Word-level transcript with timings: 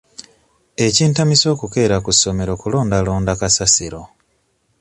Ekintamisa 0.85 1.45
okukeera 1.53 1.97
ku 2.05 2.11
ssomero 2.15 2.53
kulondalonda 2.61 3.33
kasasiro. 3.39 4.01